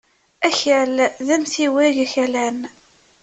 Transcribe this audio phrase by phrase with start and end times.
[0.47, 0.95] Akal
[1.25, 2.59] d amtiweg akalan.